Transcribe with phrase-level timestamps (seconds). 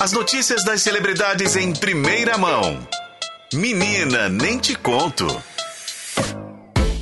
[0.00, 2.78] As notícias das celebridades em primeira mão.
[3.52, 5.26] Menina, nem te conto.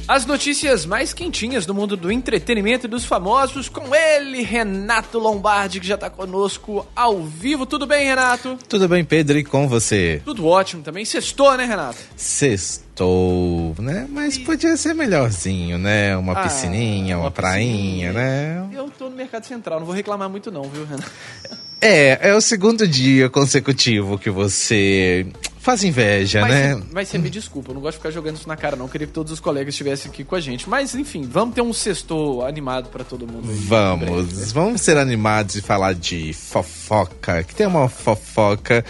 [0.08, 5.80] As notícias mais quentinhas do mundo do entretenimento e dos famosos com ele, Renato Lombardi,
[5.80, 7.66] que já tá conosco ao vivo.
[7.66, 8.58] Tudo bem, Renato?
[8.66, 10.22] Tudo bem, Pedro, e com você?
[10.24, 11.04] Tudo ótimo também.
[11.04, 11.98] Sextou, né, Renato?
[12.16, 14.06] Sextou, né?
[14.08, 16.16] Mas podia ser melhorzinho, né?
[16.16, 18.12] Uma Ah, piscininha, uma, uma prainha, piscininha.
[18.14, 18.68] né?
[18.72, 21.12] Eu tô no Mercado Central, não vou reclamar muito não, viu, Renato?
[21.80, 25.26] É, é o segundo dia consecutivo que você
[25.60, 26.82] faz inveja, Mas, né?
[26.92, 28.86] mas você me desculpa, eu não gosto de ficar jogando isso na cara, não.
[28.86, 30.68] Eu queria que todos os colegas estivessem aqui com a gente.
[30.68, 33.56] Mas, enfim, vamos ter um sextou animado pra todo mundo aí.
[33.56, 34.06] em breve, né?
[34.06, 38.84] Vamos, vamos ser animados e falar de fofoca, que tem uma fofoca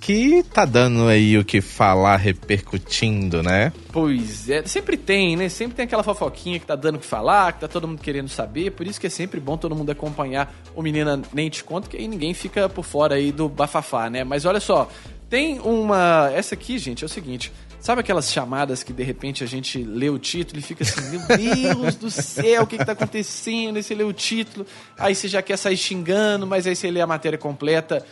[0.00, 3.70] que tá dando aí o que falar, repercutindo, né?
[3.92, 5.48] Pois é, sempre tem, né?
[5.50, 8.28] Sempre tem aquela fofoquinha que tá dando o que falar, que tá todo mundo querendo
[8.28, 8.70] saber.
[8.70, 11.98] Por isso que é sempre bom todo mundo acompanhar o Menina Nem Te Conto, que
[11.98, 14.24] aí ninguém fica por fora aí do bafafá, né?
[14.24, 14.88] Mas olha só,
[15.28, 16.30] tem uma...
[16.34, 17.52] Essa aqui, gente, é o seguinte...
[17.80, 21.20] Sabe aquelas chamadas que de repente a gente lê o título e fica assim, meu
[21.26, 23.78] Deus do céu, o que, que tá acontecendo?
[23.78, 24.66] Aí você lê o título,
[24.98, 28.04] aí você já quer sair xingando, mas aí você lê a matéria completa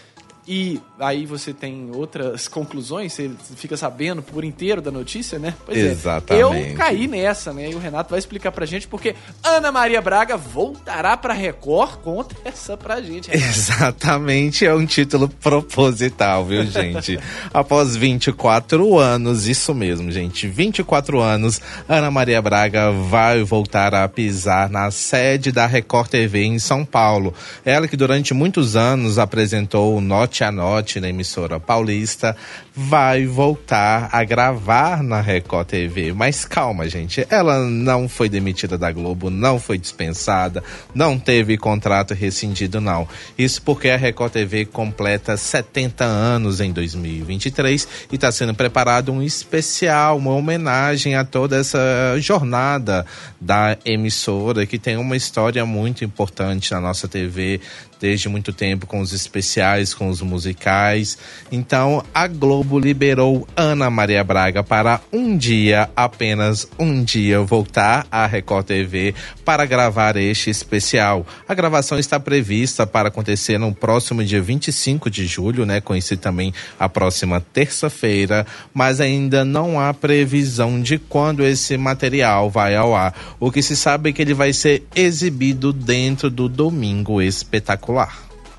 [0.50, 5.52] e aí você tem outras conclusões, você fica sabendo por inteiro da notícia, né?
[5.66, 6.68] Pois Exatamente.
[6.68, 6.72] é.
[6.72, 7.70] Eu caí nessa, né?
[7.70, 11.96] E o Renato vai explicar pra gente porque Ana Maria Braga voltará pra Record.
[11.96, 13.46] Conta essa pra gente, Renato.
[13.46, 17.20] Exatamente, é um título proposital, viu, gente?
[17.52, 24.70] Após 24 anos, isso mesmo, gente, 24 anos, Ana Maria Braga vai voltar a pisar
[24.70, 27.34] na sede da Record TV em São Paulo.
[27.66, 32.36] Ela que durante muitos anos apresentou o Note a Note na emissora paulista,
[32.74, 36.12] vai voltar a gravar na Record TV.
[36.12, 40.62] Mas calma, gente, ela não foi demitida da Globo, não foi dispensada,
[40.94, 43.08] não teve contrato rescindido, não.
[43.36, 49.22] Isso porque a Record TV completa 70 anos em 2023 e está sendo preparado um
[49.22, 51.78] especial, uma homenagem a toda essa
[52.18, 53.04] jornada
[53.40, 57.60] da emissora que tem uma história muito importante na nossa TV
[58.00, 61.18] desde muito tempo com os especiais, com os musicais.
[61.50, 68.26] Então a Globo liberou Ana Maria Braga para um dia, apenas um dia, voltar à
[68.26, 69.14] Record TV
[69.44, 71.26] para gravar este especial.
[71.48, 75.80] A gravação está prevista para acontecer no próximo dia 25 de julho, né?
[75.80, 82.76] Conhecido também a próxima terça-feira, mas ainda não há previsão de quando esse material vai
[82.76, 83.14] ao ar.
[83.40, 87.87] O que se sabe é que ele vai ser exibido dentro do Domingo Espetacular.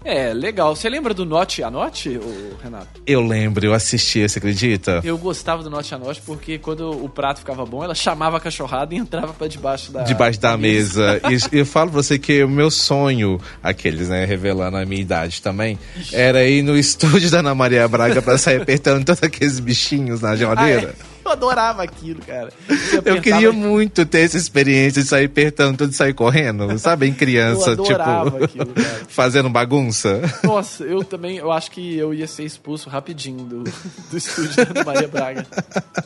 [0.04, 0.74] É, legal.
[0.78, 2.18] Você lembra do Note a Note,
[2.64, 3.02] Renato?
[3.06, 5.02] Eu lembro, eu assisti, você acredita?
[5.04, 8.40] Eu gostava do Note a Note porque quando o prato ficava bom, ela chamava a
[8.40, 10.04] cachorrada e entrava pra debaixo da...
[10.04, 11.20] Debaixo da mesa.
[11.52, 15.42] E eu falo pra você que o meu sonho, aqueles, né, revelando a minha idade
[15.42, 15.78] também,
[16.14, 20.30] era ir no estúdio da Ana Maria Braga pra sair apertando todos aqueles bichinhos na
[20.32, 20.96] Ah, geladeira.
[21.06, 21.19] é.
[21.30, 22.50] Eu adorava aquilo, cara.
[22.68, 26.78] Eu apertava- queria muito ter essa experiência de sair apertando tudo e sair correndo.
[26.80, 27.94] Sabe, em criança, Eu tipo,
[28.44, 29.02] aquilo, cara.
[29.08, 30.22] fazendo bagunça.
[30.44, 34.84] Nossa, eu também, eu acho que eu ia ser expulso rapidinho do, do estúdio da
[34.84, 35.46] Maria Braga.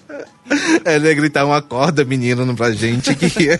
[0.83, 3.29] Ela ia gritar uma corda, menino, pra gente que.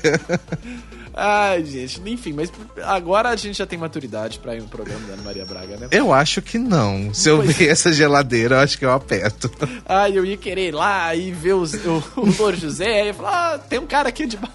[1.13, 2.51] Ai, gente, enfim, mas
[2.83, 5.87] agora a gente já tem maturidade pra ir no programa da Ana Maria Braga, né?
[5.91, 7.13] Eu acho que não.
[7.13, 9.51] Se eu Pois ver essa geladeira, eu acho que eu aperto.
[9.85, 13.55] Ai, eu ia querer ir lá e ver os, o, o Louro José e falar,
[13.55, 14.53] ah, tem um cara aqui debaixo.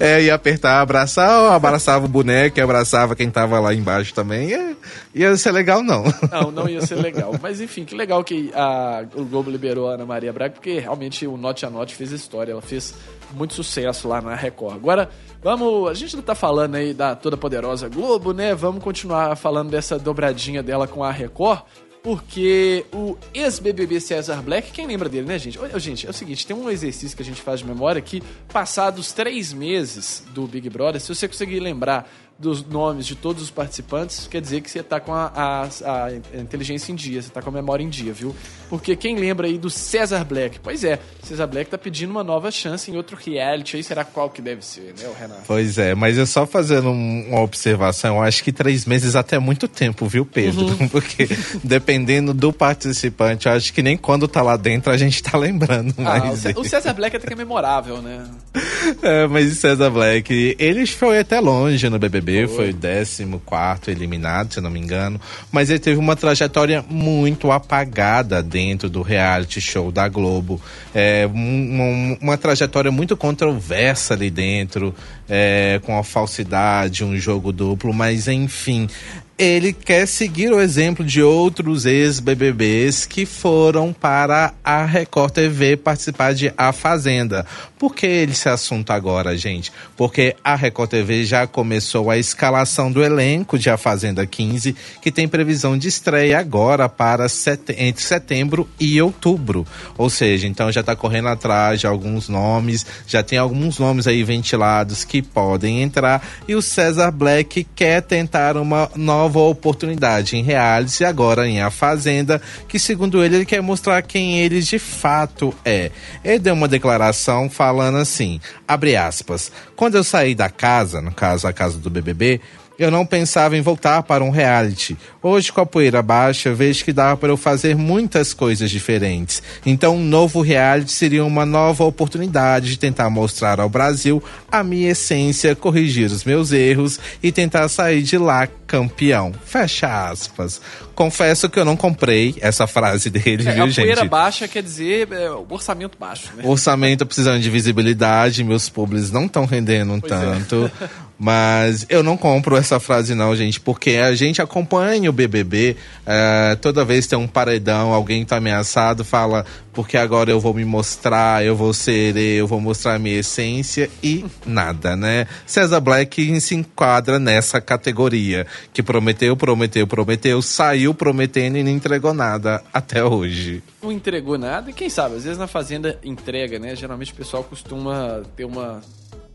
[0.00, 4.48] É, ia apertar, abraçar, abraçava o boneco e abraçava quem tava lá embaixo também.
[4.48, 4.76] Ia,
[5.14, 6.04] ia ser legal, não.
[6.30, 7.34] Não, não ia ser legal.
[7.40, 11.26] Mas enfim, que legal que a, o Globo liberou a Ana Maria Braga, porque realmente
[11.26, 12.94] o Note a Note fez história, ela fez
[13.34, 14.76] muito sucesso lá na Record.
[14.76, 15.10] Agora,
[15.42, 15.90] vamos.
[15.90, 18.54] A gente não tá falando aí da toda poderosa Globo, né?
[18.54, 21.62] Vamos continuar falando dessa dobradinha dela com a Record.
[22.02, 25.58] Porque o ex-BBB César Black, quem lembra dele, né, gente?
[25.58, 28.22] Ô, Gente, é o seguinte, tem um exercício que a gente faz de memória que,
[28.52, 32.06] passados três meses do Big Brother, se você conseguir lembrar
[32.36, 35.68] dos nomes de todos os participantes, quer dizer que você tá com a, a-
[36.06, 38.34] a inteligência em dia, você tá com a memória em dia, viu?
[38.68, 40.58] Porque quem lembra aí do César Black?
[40.60, 44.28] Pois é, César Black tá pedindo uma nova chance em outro reality, aí será qual
[44.30, 45.42] que deve ser, né, o Renato?
[45.46, 49.36] Pois é, mas eu só fazendo um- uma observação, eu acho que três meses até
[49.36, 50.66] é muito tempo, viu, Pedro?
[50.66, 50.88] Uhum.
[50.90, 51.28] Porque
[51.62, 55.94] dependendo do participante, eu acho que nem quando tá lá dentro a gente tá lembrando
[55.98, 56.60] Ah, o, Cé- dele.
[56.60, 58.24] o César Black até que é memorável, né?
[59.02, 64.54] É, mas o César Black, ele foi até longe no BBB, foi o 14 eliminado,
[64.54, 65.20] se não me engano.
[65.52, 70.60] Mas ele teve uma trajetória muito apagada dentro do reality show da Globo.
[70.94, 74.94] É, um- uma trajetória muito controversa ali dentro,
[75.28, 78.88] é, com a falsidade, um jogo duplo, mas enfim.
[79.36, 86.34] Ele quer seguir o exemplo de outros ex-BBBs que foram para a Record TV participar
[86.34, 87.44] de A Fazenda.
[87.76, 89.72] Por que esse assunto agora, gente?
[89.96, 95.10] Porque a Record TV já começou a escalação do elenco de A Fazenda 15, que
[95.10, 97.74] tem previsão de estreia agora para set...
[97.76, 99.66] entre setembro e outubro.
[99.98, 104.22] Ou seja, então já está correndo atrás de alguns nomes, já tem alguns nomes aí
[104.22, 110.42] ventilados que podem entrar, e o César Black quer tentar uma nova nova oportunidade em
[110.42, 115.54] reality agora em A Fazenda, que segundo ele ele quer mostrar quem ele de fato
[115.64, 115.90] é.
[116.22, 118.38] Ele deu uma declaração falando assim,
[118.68, 122.40] abre aspas, quando eu saí da casa, no caso a casa do BBB,
[122.78, 124.96] eu não pensava em voltar para um reality.
[125.22, 129.42] Hoje, com a poeira baixa, vejo que dá para eu fazer muitas coisas diferentes.
[129.64, 134.90] Então, um novo reality seria uma nova oportunidade de tentar mostrar ao Brasil a minha
[134.90, 139.32] essência, corrigir os meus erros e tentar sair de lá campeão.
[139.44, 140.60] Fecha aspas.
[140.94, 143.84] Confesso que eu não comprei essa frase dele, É, viu, a gente?
[143.84, 146.42] poeira baixa quer dizer é, o orçamento baixo, né?
[146.46, 150.70] Orçamento precisando de visibilidade, meus públicos não estão rendendo Pois é.
[151.18, 155.76] Mas eu não compro essa frase, não, gente, porque a gente acompanha o BBB.
[156.04, 160.64] é, toda vez tem um paredão, alguém tá ameaçado, fala, porque agora eu vou me
[160.64, 165.26] mostrar, eu vou ser eu vou mostrar a minha essência e nada, né?
[165.46, 172.12] César Black se enquadra nessa categoria, que prometeu, prometeu, prometeu, saiu prometendo e não entregou
[172.12, 173.62] nada até hoje.
[173.82, 176.74] Não entregou nada, e quem sabe, às vezes na Fazenda entrega, né?
[176.74, 178.80] Geralmente o pessoal costuma ter uma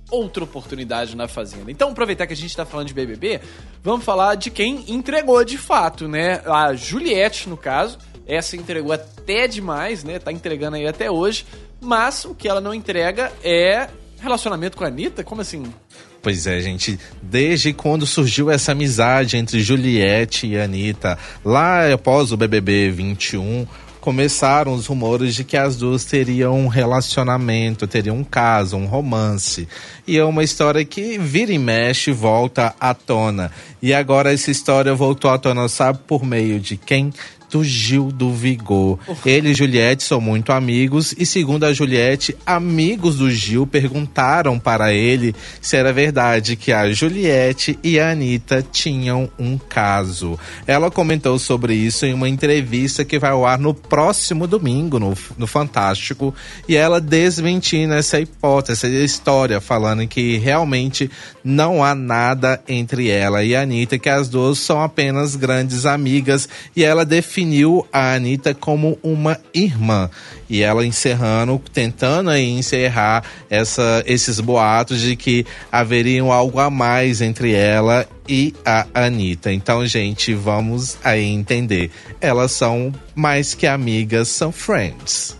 [0.10, 1.72] outra oportunidade na Fazenda.
[1.72, 3.42] Então, aproveitar que a gente tá falando de BBB,
[3.84, 6.42] vamos falar de quem entregou de fato, né?
[6.46, 10.20] A Juliette, no caso, essa entregou até demais, né?
[10.20, 11.46] Tá entregando aí até hoje,
[11.82, 13.90] mas o que ela não entrega é
[14.20, 15.24] relacionamento com a Anitta?
[15.24, 15.64] Como assim?
[16.22, 17.00] Pois é, gente.
[17.22, 23.66] Desde quando surgiu essa amizade entre Juliette e Anitta, lá após o BBB 21,
[24.00, 29.68] começaram os rumores de que as duas teriam um relacionamento, teriam um caso, um romance.
[30.08, 33.52] E é uma história que vira e mexe, volta à tona.
[33.82, 37.14] E agora essa história voltou à tona, sabe por meio de quem?
[37.50, 39.00] Do Gil do Vigor.
[39.26, 44.94] Ele e Juliette são muito amigos e, segundo a Juliette, amigos do Gil perguntaram para
[44.94, 50.38] ele se era verdade que a Juliette e a Anitta tinham um caso.
[50.66, 55.14] Ela comentou sobre isso em uma entrevista que vai ao ar no próximo domingo, no,
[55.38, 56.34] no Fantástico,
[56.68, 61.10] e ela desmentindo essa hipótese, essa história, falando que realmente
[61.44, 66.48] não há nada entre ela e a Anitta, que as duas são apenas grandes amigas,
[66.76, 67.06] e ela
[67.40, 70.10] definiu a Anitta como uma irmã.
[70.50, 77.54] E ela encerrando, tentando encerrar essa, esses boatos de que haveriam algo a mais entre
[77.54, 79.54] ela e a Anitta.
[79.54, 81.92] Então, gente, vamos aí entender.
[82.20, 85.38] Elas são mais que amigas, são friends.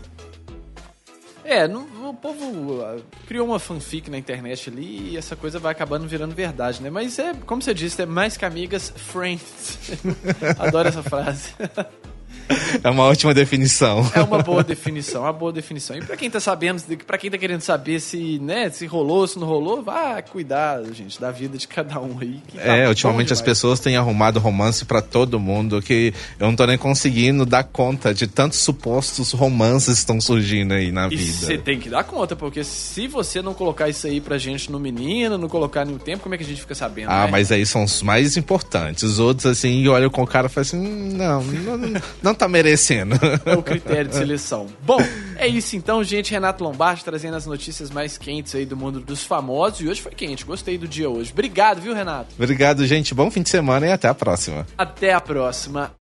[1.44, 6.08] É, não- povo ah, criou uma fanfic na internet ali e essa coisa vai acabando
[6.08, 6.90] virando verdade, né?
[6.90, 9.78] Mas é, como você disse, é mais que amigas, friends.
[10.60, 11.54] Adoro essa frase.
[12.84, 14.10] É uma ótima definição.
[14.16, 15.98] É uma boa definição, uma boa definição.
[15.98, 19.38] E pra quem tá sabendo, pra quem tá querendo saber se, né, se rolou, se
[19.40, 22.40] não rolou, vá cuidar, gente, da vida de cada um aí.
[22.56, 26.66] tá É, ultimamente as pessoas têm arrumado romance pra todo mundo que eu não tô
[26.66, 31.32] nem conseguindo dar conta de tantos supostos romances que estão surgindo aí na E vida.
[31.34, 34.80] você tem que dar conta, porque se você não colocar isso aí pra gente no
[34.80, 37.10] menino, não colocar no tempo, como é que a gente fica sabendo?
[37.10, 37.32] Ah, né?
[37.32, 39.04] mas aí são os mais importantes.
[39.04, 42.48] Os outros, assim, olham com o cara e falam assim: "Hum, não, não, não tá
[42.48, 43.16] merecendo.
[43.46, 44.68] É o critério de seleção.
[44.84, 45.00] Bom,
[45.38, 46.32] é isso então, gente.
[46.32, 49.82] Renato Lombardi trazendo as notícias mais quentes aí do mundo dos famosos.
[49.82, 51.32] E hoje foi quente, gostei do dia hoje.
[51.32, 52.34] Obrigado, viu, Renato?
[52.38, 53.14] Obrigado, gente.
[53.14, 54.66] Bom fim de semana e até a próxima.
[54.78, 55.92] Até a próxima.